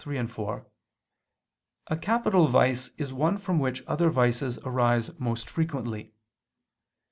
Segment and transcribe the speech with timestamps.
[0.03, 0.65] 3, 4),
[1.91, 6.11] a capital vice is one from which other vices arise most frequently.